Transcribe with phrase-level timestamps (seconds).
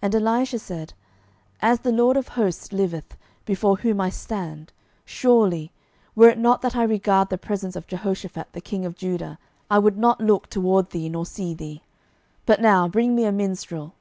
[0.00, 0.94] And Elisha said,
[1.60, 4.72] As the LORD of hosts liveth, before whom I stand,
[5.04, 5.70] surely,
[6.16, 9.38] were it not that I regard the presence of Jehoshaphat the king of Judah,
[9.70, 11.82] I would not look toward thee, nor see thee.
[12.46, 13.92] 12:003:015 But now bring me a minstrel.